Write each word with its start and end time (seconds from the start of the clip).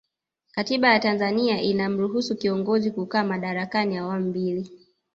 katiba 0.51 0.87
ya 0.93 0.99
tanzania 0.99 1.61
inamruhusu 1.61 2.35
kiongozi 2.35 2.91
kukaa 2.91 3.23
madarakani 3.23 3.97
awamu 3.97 4.29
mbili 4.29 4.71